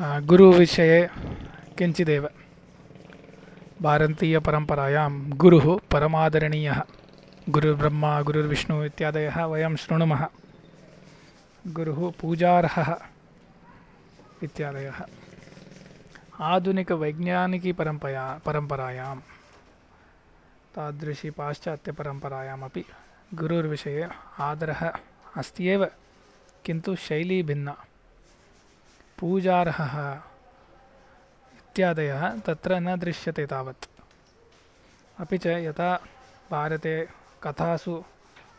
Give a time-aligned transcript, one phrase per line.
[0.00, 1.00] गुरुविषये
[1.78, 2.28] किञ्चिदेव
[3.82, 5.10] भारतीयपरम्परायां
[5.42, 6.80] गुरुः परमादरणीयः
[7.54, 10.24] गुरुर्ब्रह्मा गुरुर्विष्णुः इत्यादयः वयं शृणुमः।
[11.76, 12.90] गुरुः पूजार्हः
[14.42, 14.98] इत्यादयः।
[16.52, 19.14] आधुनिकवैज्ञानिकीपरम्पया परम्परायां
[20.74, 22.84] तादृशी पाश्चात्यपरम्परायामपि
[23.40, 24.08] गुरुर्विषये
[24.50, 24.82] आदरः
[25.40, 25.84] अस्ति एव
[26.64, 27.76] किन्तु शैली भिन्ना
[29.22, 30.14] पूजार्हः
[31.54, 33.84] इत्यादयः तत्र न दृश्यते तावत्।
[35.20, 36.00] अपि च यथा
[36.50, 37.08] भारते
[37.42, 38.04] कथासु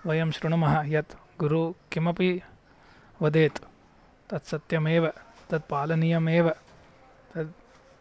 [0.06, 2.42] वयं शृणुमः यत् गुरुः किमपि
[3.22, 3.60] वदेत्,
[4.30, 5.14] तत् सत्यमेव,
[5.50, 6.50] तत् पालनीयमेव,
[7.36, 7.54] तद्,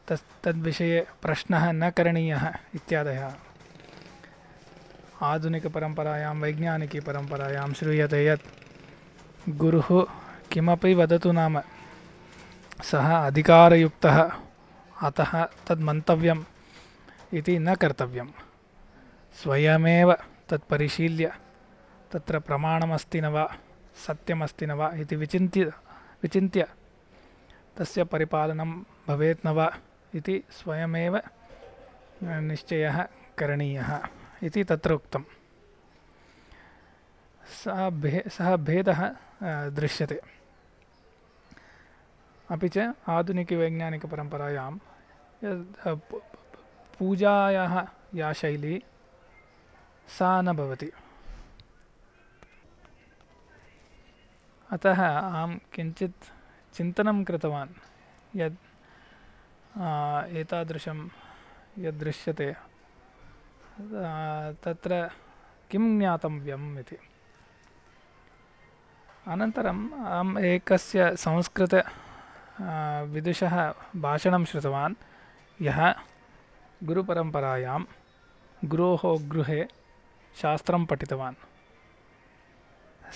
[0.09, 3.35] तस्, तद्विषये प्रश्नः न करणीयः इत्यादयः।
[5.23, 8.47] आधुनिकपरम्परायां, वैज्ञानिकीपरम्परायां श्रूयते यत्
[9.49, 10.07] गुरुः
[10.53, 11.61] किमपि वदतु नाम।
[12.91, 14.19] सः अधिकारयुक्तः
[15.07, 15.33] अतः
[15.67, 16.43] तद् मन्तव्यम्
[17.39, 18.29] इति न कर्तव्यं
[19.43, 20.13] स्वयमेव
[20.49, 21.33] तत् परिशील्य
[22.13, 23.45] तत्र प्रमाणमस्ति न वा
[24.07, 25.65] सत्यमस्ति न वा इति विचिन्त्य
[26.23, 26.67] विचिन्त्य
[27.79, 28.73] तस्य परिपालनं
[29.09, 29.71] भवेत् न वा
[30.15, 31.21] इति स्वयमेव
[32.51, 33.03] निश्चयः
[33.39, 33.91] करणीयः
[34.47, 35.25] इति तत्र उक्तं
[37.63, 39.01] सः भे सः भेदः
[39.79, 40.21] दृश्यते
[42.55, 42.79] अपि च
[43.17, 44.73] आधुनिकवैज्ञानिकपरम्परायां
[46.97, 47.75] पूजायाः
[48.21, 48.75] या शैली
[50.19, 50.57] सा न
[54.75, 56.25] अतः अहं किञ्चित्
[56.77, 57.73] चिन्तनं कृतवान्
[58.41, 58.61] यत्
[60.41, 60.99] एतादृशं
[61.85, 62.49] यद्दृश्यते
[64.65, 64.93] तत्र
[65.71, 66.97] किं ज्ञातव्यम् इति।
[69.33, 71.75] अनन्तरम् अहम् एकस्य संस्कृत
[72.61, 73.55] विदुषः
[74.01, 74.95] भाषणं श्रुतवान्
[75.63, 75.79] यः
[76.85, 77.79] गुरुपरम्परायां
[78.63, 79.65] गुरोः गृहे
[80.41, 81.35] शास्त्रं पठितवान्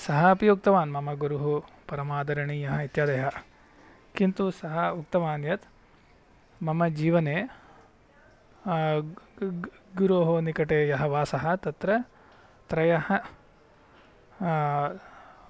[0.07, 1.45] सः अपि उक्तवान् मम गुरुः
[1.91, 3.39] परमादरणीयः इत्यादयः
[4.17, 5.67] किन्तु सः उक्तवान् यत्
[6.61, 7.39] मम जीवने
[10.01, 12.03] गुरोः निकटे यः वासः तत्र
[12.71, 13.09] त्रयः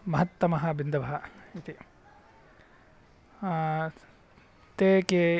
[0.08, 1.18] महत्तमः बिन्दवः
[1.56, 1.74] इति
[3.44, 5.38] ते के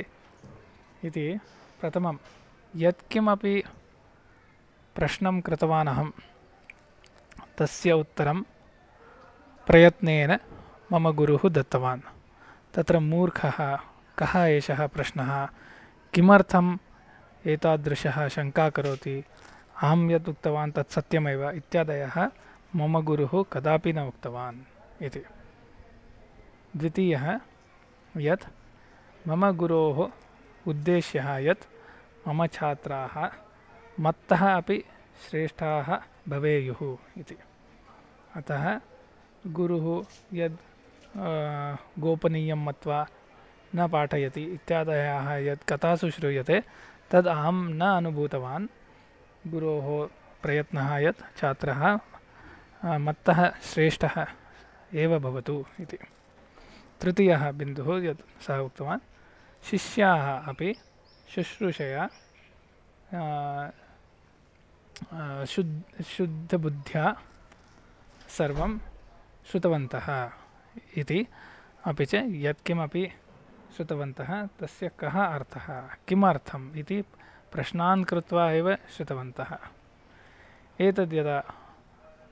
[1.04, 1.40] इति
[1.80, 2.16] प्रथमं
[2.76, 3.62] यत्किमपि
[4.94, 6.10] प्रश्नं कृतवान् अहं
[7.58, 8.42] तस्य उत्तरं
[9.66, 10.36] प्रयत्नेन
[10.92, 12.00] मम गुरुः दत्तवान्।
[12.74, 13.58] तत्र मूर्खः
[14.18, 15.48] कः एषः प्रश्नः?
[16.14, 16.78] किमर्थम्
[17.46, 19.24] एतादृशः शङ्का करोति?
[19.82, 22.16] अहं यत् उक्तवान् तत् सत्यमेव इत्यादयः
[22.76, 24.56] मम गुरुः कदापि न उक्तवान्
[25.02, 25.22] इति।
[26.76, 27.40] द्वितीयः
[28.16, 28.44] यत्
[29.28, 29.98] मम गुरोः
[30.70, 31.64] उद्देश्यः यत्
[32.28, 33.16] मम छात्राः
[34.00, 34.78] मत्तः अपि
[35.28, 35.88] श्रेष्ठाः
[36.28, 36.80] भवेयुः
[37.20, 37.36] इति।
[38.36, 38.64] अतः
[39.56, 39.86] गुरुः
[40.34, 40.56] यद्
[42.00, 43.06] गोपनीयं मत्वा
[43.76, 46.60] न पाठयति इत्यादयः यत् कथासु श्रूयते
[47.10, 48.68] तद् अहं न अनुभूतवान्।
[49.52, 49.86] गुरोः
[50.42, 51.82] प्रयत्नः यत् छात्रः
[53.06, 54.16] मत्तः श्रेष्ठः
[54.94, 55.98] एव भवतु इति
[57.00, 59.02] तृतीयः बिन्दुः यत् सः उक्तवान्।
[59.68, 60.70] शिष्याः अपि
[61.34, 62.02] शुश्रूषया
[65.52, 67.04] शुद् शुद्धबुद्ध्या
[68.36, 68.72] सर्वं
[69.48, 70.08] श्रुतवन्तः
[71.00, 71.20] इति
[71.86, 72.14] अपि च
[72.46, 73.04] यत्किमपि
[73.76, 74.30] श्रुतवन्तः
[74.60, 75.66] तस्य कः अर्थः?
[76.08, 76.98] किमर्थम् इति
[77.52, 79.50] प्रश्नान् कृत्वा एव श्रुतवन्तः।
[80.80, 81.38] एतद् यदा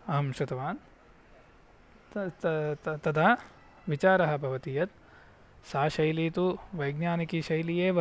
[0.09, 0.79] अहं श्रुतवान्
[3.05, 3.29] तदा
[3.89, 4.91] विचारः भवति यत्
[5.71, 8.01] सा शैली तु वैज्ञानिकी शैली एव।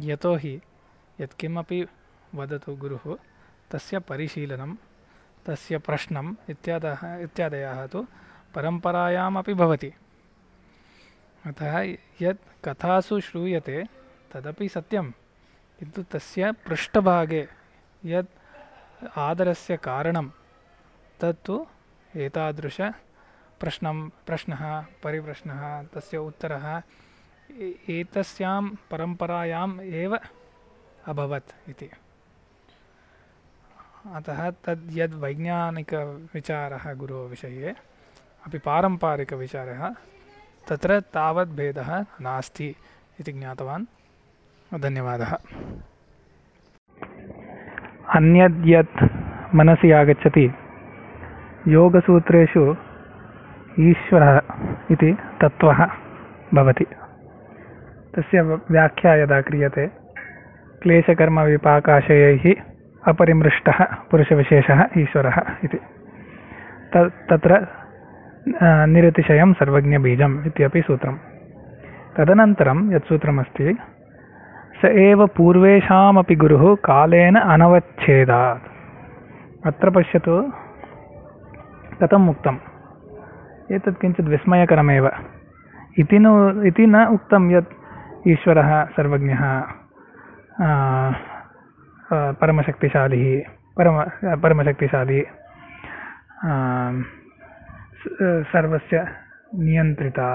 [0.00, 0.54] यतोहि
[1.20, 1.80] यत्किमपि
[2.34, 3.04] वदतु गुरुः
[3.70, 4.74] तस्य परिशीलनं
[5.46, 8.06] तस्य प्रश्नम् इत्यादयः इत्यादयः तु
[8.54, 9.92] परम्परायामपि भवति।
[11.46, 11.74] अतः
[12.22, 13.84] यत् कथासु श्रूयते
[14.32, 15.10] तदपि सत्यं
[15.78, 17.42] किन्तु तस्य पृष्ठभागे
[18.04, 18.30] यत्
[19.18, 20.28] आदरस्य कारणं
[21.20, 21.56] तत्तु
[22.16, 22.80] एतादृश
[23.62, 26.82] प्रश्नं, प्रश्नः, परिप्रश्नः, तस्य उत्तरः
[27.88, 30.18] एतस्यां परम्परायाम् एव
[31.06, 31.90] अभवत् इति।
[34.14, 37.74] अतः तद् यद् वैज्ञानिकविचारः गुरोः विषये
[38.46, 39.94] अपि पारम्परिकविचारः,
[40.68, 42.76] तत्र तावत् भेदः नास्ति
[43.20, 43.86] इति ज्ञातवान्।
[44.80, 45.32] धन्यवादः।
[48.16, 49.02] अन्यद् यत्
[49.54, 50.54] मनसि आगच्छति,
[51.68, 52.91] योगसूत्रेषु
[53.80, 54.40] ईश्वरः
[54.90, 55.86] इति तत्त्वः
[56.54, 56.84] भवति।
[58.14, 59.86] तस्य व्याख्या यदा क्रियते,
[60.82, 62.54] क्लेशकर्मविपाकाशयैः
[63.08, 65.78] अपरिमृष्टः पुरुषविशेषः ईश्वरः इति।
[66.96, 67.66] त तत्र
[68.88, 71.14] निरतिशयं सर्वज्ञबीजम् इत्यपि सूत्रं
[72.16, 73.78] तदनन्तरं यत् सूत्रमस्ति,
[74.82, 78.60] स एव पूर्वेषामपि गुरुः कालेन अनवच्छेदात्।
[79.66, 80.52] अत्र पश्यतु,
[82.02, 82.58] कथम् उक्तम्?
[83.70, 85.06] एतत् किञ्चित् विस्मयकरमेव।
[85.98, 86.30] इति नु,
[86.66, 87.72] इति न उक्तं यत्
[88.28, 89.42] ईश्वरः सर्वज्ञः
[92.40, 93.24] परमशक्तिशाली,
[93.76, 93.96] परम,
[94.42, 95.20] परमशक्तिशाली
[98.52, 98.96] सर्वस्य
[99.54, 100.28] नियन्त्रिता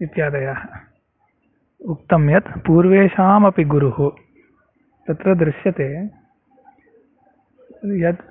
[0.00, 0.60] इत्यादयः।
[1.80, 3.98] उक्तं यत् पूर्वेषामपि गुरुः
[5.06, 5.88] तत्र दृश्यते
[8.06, 8.22] यत्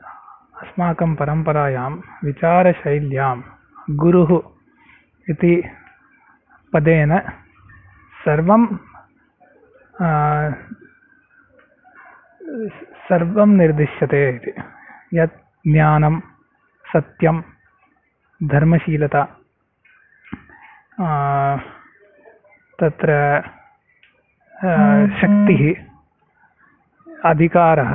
[0.72, 1.92] अस्माकं परम्परायां
[2.26, 3.36] विचारशैल्यां
[4.02, 4.30] गुरुः
[5.32, 5.54] इति
[6.74, 7.12] पदेन
[8.24, 8.62] सर्वं
[13.08, 14.52] सर्वं निर्दिश्यते इति।
[15.18, 15.36] यत्
[15.68, 16.16] ज्ञानं
[16.86, 17.42] सत्यं
[18.42, 19.24] धर्मशीलता
[22.80, 23.10] तत्र
[25.20, 25.64] शक्तिः
[27.30, 27.92] अधिकारः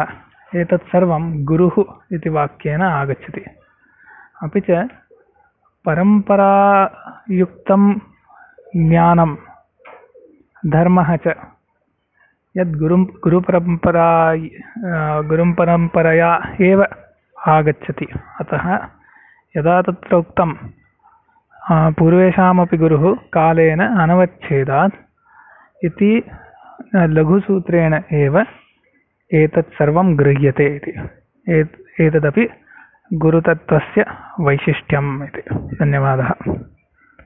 [0.61, 1.76] एतत् सर्वं गुरुः
[2.14, 3.43] इति वाक्येन आगच्छति।
[4.44, 4.70] अपि च
[5.87, 7.82] परम्परायुक्तं
[8.88, 9.31] ज्ञानं
[10.75, 11.35] धर्मः च
[12.55, 14.08] यद् गुरुं गुरुपरम्परा
[15.29, 16.31] गुरुं परम्परया
[16.69, 16.81] एव
[17.37, 18.06] आगच्छति।
[18.41, 18.67] अतः
[19.55, 20.50] यदा तत्र उक्तं
[21.99, 23.05] पूर्वेषामपि गुरुः
[23.35, 24.97] कालेन अनवच्छेदात्
[25.85, 26.12] इति
[27.17, 27.93] लघुसूत्रेण
[28.23, 28.35] एव
[29.34, 30.93] एतत् सर्वं गृह्यते इति।
[32.05, 32.49] एतदपि
[33.12, 34.05] गुरुतत्त्वस्य
[34.40, 35.43] वैशिष्ट्यम् इति।
[35.81, 36.31] धन्यवादः